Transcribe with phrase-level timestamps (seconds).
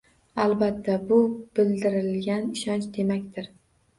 [0.43, 0.93] –Albatta.
[1.11, 1.19] Bu
[1.59, 3.53] bildirilgan ishonch demakdir.